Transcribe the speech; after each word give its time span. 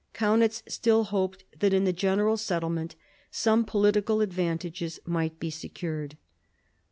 Kaunitz 0.15 0.63
still 0.67 1.03
hoped 1.03 1.43
that 1.59 1.75
in 1.75 1.83
the 1.83 1.93
general 1.93 2.35
settlement 2.35 2.95
some 3.29 3.63
political 3.63 4.19
advantages 4.19 4.99
might 5.05 5.39
be 5.39 5.51
secured. 5.51 6.17